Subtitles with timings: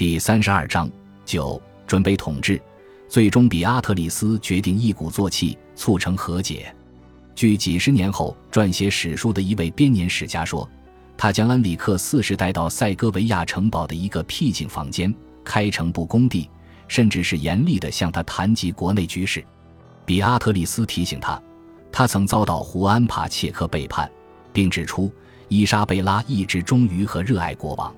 [0.00, 0.90] 第三十二章
[1.26, 2.58] 九准备统治，
[3.06, 6.74] 最终比阿特里斯决定一鼓作气促成和解。
[7.34, 10.66] 据几十年后撰写史书的一位编年史家说，
[11.18, 16.48] 他将恩里克四世带到塞戈维亚城堡的一个僻静房间，开诚布公地，
[16.88, 19.44] 甚至是严厉地向他谈及国内局势。
[20.06, 21.38] 比阿特里斯提醒他，
[21.92, 24.10] 他曾遭到胡安·帕切克背叛，
[24.50, 25.12] 并指出
[25.48, 27.94] 伊莎贝拉一直忠于和热爱国王。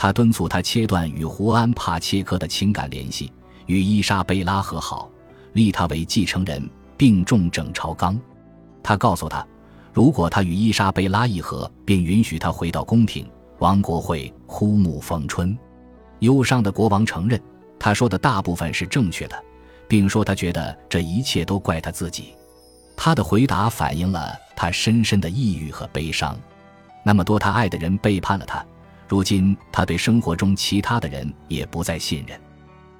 [0.00, 3.32] 他敦促他切断与胡安·帕切科的情感联系，
[3.66, 5.10] 与伊莎贝拉和好，
[5.54, 8.16] 立他为继承人，并重整朝纲。
[8.80, 9.44] 他告诉他，
[9.92, 15.58] 如果他与伊莎贝拉议和，并允许他回到宫廷，王国会枯木逢春。
[16.20, 17.42] 忧伤的国王承认，
[17.76, 19.36] 他说的大部分是正确的，
[19.88, 22.36] 并说他觉得这一切都怪他自己。
[22.96, 26.38] 他的回答反映了他深深的抑郁和悲伤。
[27.04, 28.64] 那么多他爱的人背叛了他。
[29.08, 32.38] 如今，他对生活中其他的人也不再信任。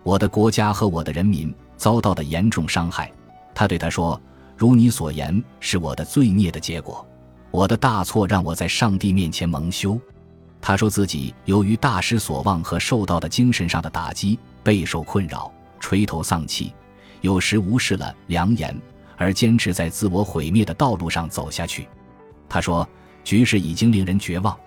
[0.03, 3.13] 我的国家和我的人民遭到的严重伤害。
[3.55, 4.19] 他对他说
[4.57, 7.07] ：“如你所言，是我的罪孽的结果。
[7.51, 10.01] 我的大错让我在上帝面前蒙羞。”
[10.63, 16.73] 他说自己由于大失所望和受到的精神上的打击，备受困扰，垂头丧气，
[17.21, 18.75] 有时无视了良言，
[19.17, 21.87] 而坚持在自我毁灭的道路上走下去。
[22.49, 22.89] 他说
[23.23, 24.59] ：“局势已经令人绝望。”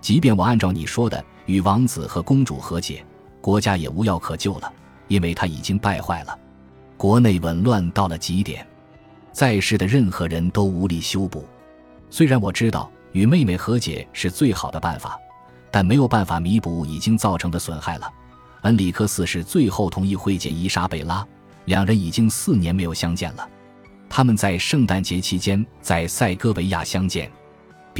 [0.00, 3.04] 即便我按照你说的与王子和公主和解，
[3.40, 4.72] 国家也无药可救了，
[5.08, 6.38] 因为他已经败坏了。
[6.96, 8.66] 国内紊乱到了极点，
[9.32, 11.44] 在世的任何人都无力修补。
[12.10, 15.18] 虽然我知道与妹妹和解是最好的办法，
[15.70, 18.10] 但没有办法弥补已经造成的损害了。
[18.62, 21.26] 恩里克四世最后同意会见伊莎贝拉，
[21.64, 23.48] 两人已经四年没有相见了。
[24.08, 27.30] 他们在圣诞节期间在塞戈维亚相见。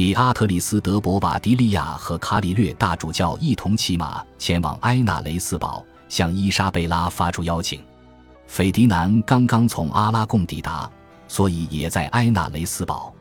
[0.01, 7.79] 比阿特里斯·德博瓦迪利亚和卡里略大主教一同骑马前往埃纳雷斯堡，向伊莎贝拉发出邀请。
[8.47, 10.89] 斐迪南刚刚从阿拉贡抵达，
[11.27, 13.13] 所以也在埃纳雷斯堡。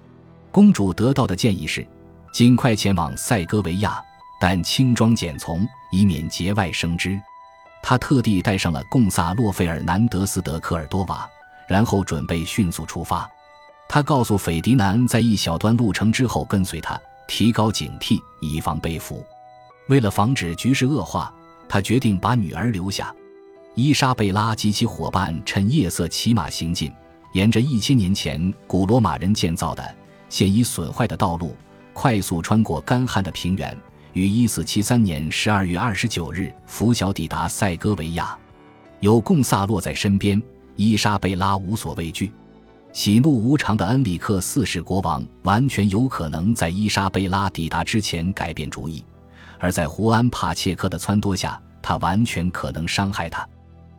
[0.50, 1.86] 公主得到的建议是，
[2.32, 4.02] 尽快前往塞戈维亚，
[4.40, 7.20] 但轻装简从，以免节外生枝。
[7.82, 11.28] 她特地带上了贡萨洛·费尔南德斯·德科尔多瓦，
[11.68, 13.30] 然后准备迅速出发。
[13.92, 16.96] 他告诉斐迪南，在一小段路程之后跟随他，
[17.26, 19.26] 提高警惕，以防被俘。
[19.88, 21.34] 为了防止局势恶化，
[21.68, 23.12] 他决定把女儿留下。
[23.74, 26.92] 伊莎贝拉及其伙伴趁夜色骑马行进，
[27.32, 29.96] 沿着一千年前古罗马人建造的、
[30.28, 31.56] 现已损坏的道路，
[31.92, 33.76] 快速穿过干旱的平原，
[34.12, 38.38] 于一四七三年十二月二十九日拂晓抵达塞戈维亚。
[39.00, 40.40] 有贡萨洛在身边，
[40.76, 42.32] 伊莎贝拉无所畏惧。
[42.92, 49.04] 喜怒无常的恩里克四世国王完全有可能在伊莎贝拉抵达之前改变主意，
[49.58, 53.48] 而在胡安·帕切科的撺掇下，他完全可能伤害他。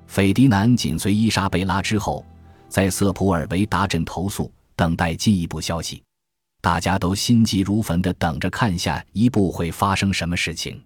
[0.08, 2.26] 斐迪南紧随伊莎贝拉之后，
[2.68, 6.04] 在瑟普尔维达镇投宿，等待进一步消息。
[6.60, 10.80] 大家都心急如焚地等着看下一步会发生什么事情。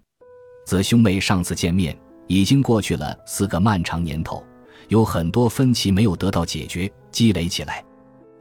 [0.64, 1.96] 自兄妹上次见面
[2.28, 4.42] 已经过去了四个漫长年头，
[4.88, 7.84] 有很多分歧没有得到解决，积累起来。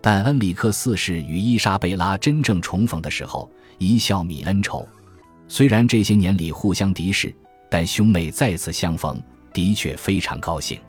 [0.05, 3.49] 但恩里克四世与伊莎贝拉真正重逢的时候，
[3.79, 4.88] 一笑泯恩仇。
[5.47, 7.35] 虽然这些年里互相敌视，
[7.71, 9.19] 但兄妹再次相逢，
[9.51, 10.79] 的确非常高兴。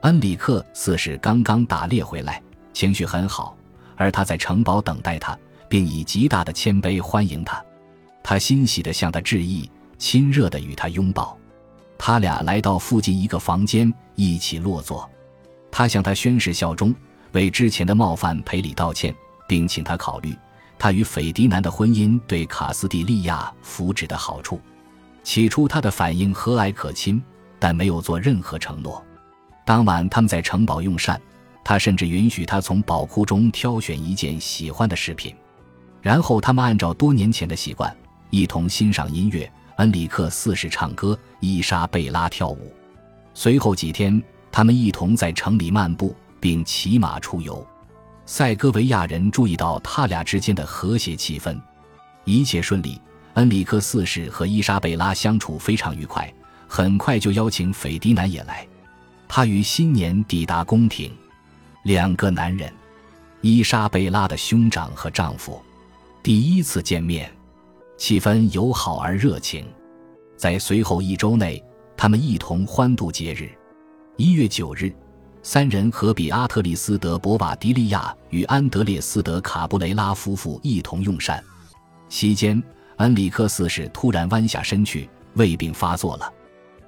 [0.00, 2.42] 恩里克四世刚刚打猎回来，
[2.72, 3.56] 情绪很好，
[3.94, 5.38] 而他在城堡等待他，
[5.68, 7.64] 并以极大的谦卑欢迎他。
[8.24, 11.38] 他欣喜地向他致意，亲热地与他拥抱。
[11.96, 15.08] 他俩来到附近一个房间，一起落座。
[15.70, 16.92] 他向他宣誓效忠。
[17.32, 19.14] 为之前的冒犯赔礼道歉，
[19.46, 20.34] 并请他考虑
[20.78, 24.60] 他与斐迪南的婚姻对卡斯蒂利亚福祉的好处。
[25.22, 27.22] 起初他的反应和蔼可亲，
[27.58, 29.04] 但没有做任何承诺。
[29.64, 31.20] 当晚他们在城堡用膳，
[31.62, 35.34] 他甚至允许他从宝库中挑选一件喜欢的饰品。
[36.00, 37.94] 然后他们按照多年前的习惯，
[38.30, 39.50] 一同欣赏音乐。
[39.76, 42.72] 恩里克四世唱歌，伊莎贝拉跳舞。
[43.32, 44.20] 随后几天，
[44.50, 46.16] 他们一同在城里漫步。
[46.40, 47.66] 并骑马出游，
[48.26, 51.60] 塞戈维亚人注意到他俩之间的和谐气氛，
[52.24, 53.00] 一切顺利。
[53.34, 56.32] 恩里克四世和伊莎贝拉相处非常愉快，
[56.66, 58.66] 很快就邀请斐迪南也来。
[59.28, 61.12] 他于新年抵达宫廷，
[61.84, 62.72] 两个男人，
[63.40, 65.62] 伊莎贝拉的兄长和丈夫，
[66.20, 67.30] 第一次见面，
[67.96, 69.64] 气氛友好而热情。
[70.36, 71.62] 在随后一周内，
[71.96, 73.50] 他们一同欢度节日。
[74.16, 74.92] 一月九日。
[75.50, 81.42] 三人和比阿特里斯·德博瓦迪利亚与安德烈斯·德卡布雷拉夫妇一同用膳，
[82.10, 82.62] 席间，
[82.98, 86.30] 恩里克四世突然弯下身去，胃病发作了。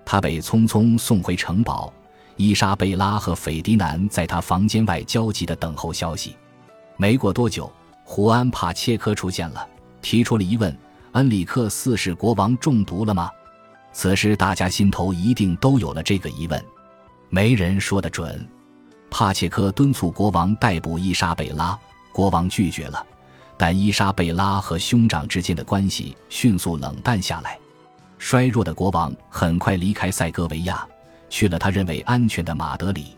[0.05, 1.91] 他被匆匆送回城堡。
[2.37, 6.37] 伊莎贝拉和斐迪南在他房间外焦急地等候消息。
[6.99, 7.73] 没过多久，
[8.05, 9.67] 胡安·帕切科出现了，
[10.03, 10.77] 提出了疑问
[11.13, 13.31] ：“恩里克四世国王中毒了吗？”
[13.91, 16.63] 此时，大家心头一定都有了这个疑问，
[17.31, 18.47] 没人说得准。
[19.11, 21.79] 帕切科敦促国王逮捕伊莎贝拉，
[22.13, 23.05] 国王拒绝了，
[23.57, 27.59] 但伊莎贝拉和兄长之间的关系迅速冷淡下来。
[28.19, 30.87] 衰弱的国王很快离开塞戈维亚。
[31.29, 33.17] 去了他认为安全的马德里，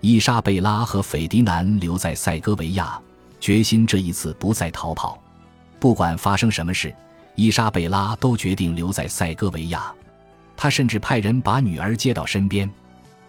[0.00, 2.98] 伊莎贝拉和斐迪南留在塞戈维亚，
[3.38, 5.22] 决心这一次不再逃跑。
[5.78, 6.94] 不管发生什么事，
[7.34, 9.92] 伊莎贝拉都决定留在塞戈维亚。
[10.56, 12.70] 他甚至派人把女儿接到身边，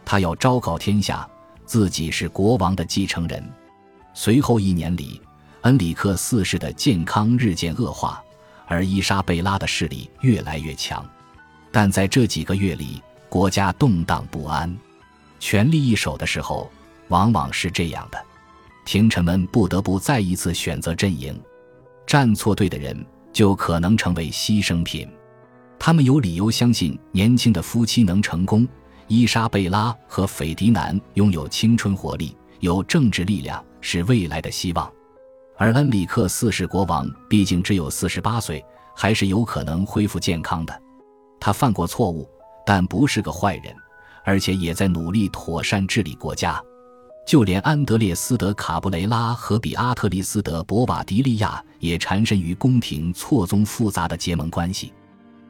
[0.06, 1.28] 他要昭告天下
[1.66, 3.44] 自己是国王的继承人。
[4.14, 5.22] 随后一年里，
[5.62, 8.22] 恩里克四世的健康日渐恶化，
[8.68, 11.04] 而伊莎贝拉的势力越来越强。
[11.72, 14.72] 但在这几个月里，国家动荡不安，
[15.40, 16.70] 权力一手的时候，
[17.08, 18.24] 往往是这样的。
[18.86, 21.36] 廷臣们不得不再一次选择阵营，
[22.06, 25.10] 站错队的人就可能成为牺牲品。
[25.80, 28.68] 他们有理由相信年轻的夫妻能成功。
[29.08, 34.92] 伊莎贝拉和斐迪南拥有青春活力，有政治力量，是未来的希望。
[35.58, 38.64] 而恩里克四世国王毕竟只有四十八岁，
[38.96, 40.82] 还是有可能恢复健康的。
[41.40, 42.28] 他犯过错误。
[42.66, 43.76] 但不是个坏人，
[44.24, 46.64] 而且也在努力妥善治理国家。
[47.28, 54.94] 就连安德烈斯·德·卡布雷拉和比阿特丽斯·德·博瓦迪利亚也缠身于宫廷错综复杂的结盟关系。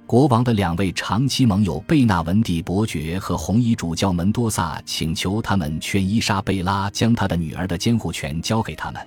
[0.05, 9.01] 国王的两位长期盟友贝纳文蒂伯爵和红衣主教门多萨请求他们劝伊莎贝拉将她的女儿的监护权交给他们，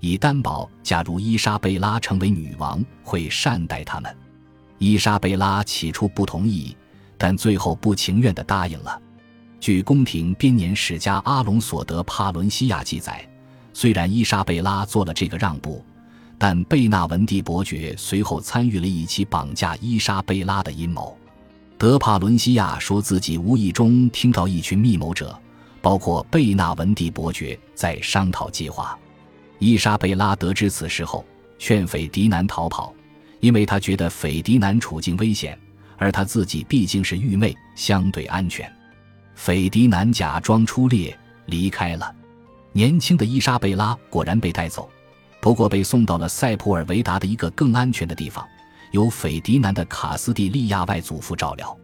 [0.00, 4.16] 以担保假如伊莎贝拉成为女王会善待他们。
[4.78, 6.76] 伊莎贝拉起初不同意。
[7.18, 9.00] 但最后不情愿地答应了。
[9.58, 13.26] 据宫廷编年史家阿隆索·德·帕伦西亚记载，
[13.72, 15.82] 虽然伊莎贝拉做了这个让步，
[16.38, 21.16] 但贝纳文蒂伯爵随后参与了一起绑架伊莎贝拉的阴谋。
[21.78, 25.38] 德帕伦西亚说自己无意中听到一群密谋者，
[25.82, 28.98] 包括贝纳文蒂伯爵，在商讨计划。
[29.58, 31.24] 伊莎贝拉得知此事后，
[31.58, 32.94] 劝斐迪南逃跑，
[33.40, 35.58] 因为他觉得斐迪南处境危险。
[35.98, 38.70] 而他自己毕竟是愚昧，相对安全。
[39.34, 42.14] 斐迪南假装出猎离开了。
[42.72, 44.90] 年轻的伊莎贝拉果然被带走，
[45.46, 48.44] 不过被送到了塞普尔维达的一个更安全的地方，
[48.90, 51.78] 由斐迪南的卡斯蒂利亚外祖父照料。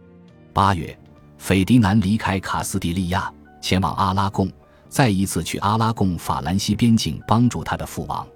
[0.51, 0.99] 八月，
[1.37, 4.51] 斐迪南离开卡斯蒂利亚，前往阿拉贡，
[4.89, 8.27] 再一次去阿拉贡法兰西边境帮助他的父王。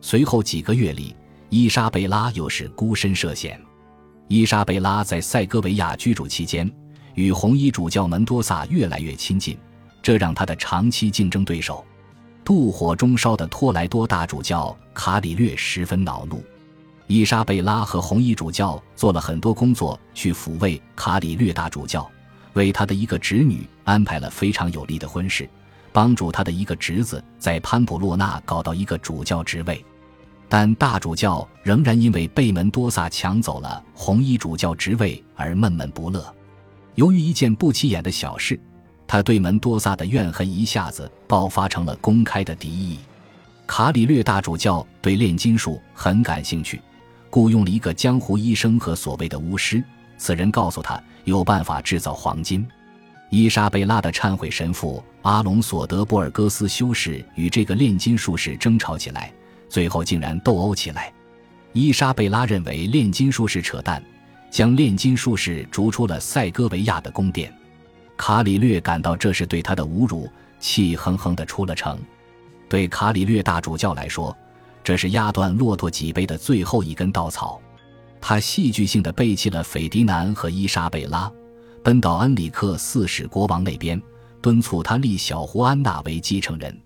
[0.00, 1.14] 随后几个月里，
[1.50, 3.60] 伊莎贝拉又是孤身涉险。
[4.26, 6.72] 伊莎贝拉在塞戈维亚居住期间，
[7.12, 9.54] 与红衣主教门多萨越来越亲近，
[10.00, 11.84] 这让他的长期竞争对手、
[12.44, 16.42] 妒火中烧的托莱多大主教卡里略十分恼怒。
[17.06, 22.10] 伊莎贝拉和红衣主教做了很多工作去抚慰卡里略大主教，
[22.54, 25.48] 为他的一个侄女安排了非常有利的婚事，
[25.92, 29.84] 帮助他的一个侄子在潘普洛纳搞到一个主教职位。
[30.48, 36.34] 但大主教仍然因为被门多萨抢走了红衣主教职位而闷闷不乐。
[36.94, 38.58] 由于一件不起眼的小事，
[39.12, 42.98] 他对门多萨的怨恨一下子爆发成了公开的敌意。
[43.66, 46.80] 卡里略大主教对炼金术很感兴趣，
[47.28, 49.84] 雇佣了一个江湖医生和所谓的巫师。
[50.16, 52.66] 此人告诉他有办法制造黄金。
[53.28, 59.30] 伊莎贝拉的忏悔神父阿隆索·德波尔戈斯修士与这个炼金术士争吵起来。
[59.68, 61.12] 最后竟然斗殴起来，
[61.74, 64.02] 伊莎贝拉认为炼金术士扯淡，
[64.50, 67.54] 将炼金术士逐出了塞戈维亚的宫殿。
[68.16, 70.28] 卡里略感到这是对他的侮辱，
[70.60, 71.98] 气哼哼地出了城。
[72.68, 74.36] 对卡里略大主教来说，
[74.84, 77.60] 这是压断骆驼脊背的最后一根稻草。
[78.20, 81.30] 他戏剧性地背弃了斐迪南和伊莎贝拉，
[81.82, 84.00] 奔到恩里克四世国王那边，
[84.40, 86.80] 敦促他立小胡安娜为继承人。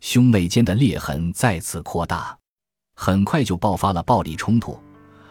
[0.00, 2.34] 兄妹间的裂痕再次扩大，
[2.96, 4.80] 很快就爆发了暴力冲突。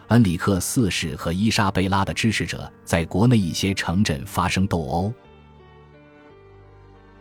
[0.08, 5.12] 恩里克四世和伊莎贝拉的支持者在国内一些城镇发生斗殴。